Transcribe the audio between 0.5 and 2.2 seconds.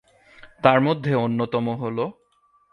তার মধ্যে অন্যতম হল-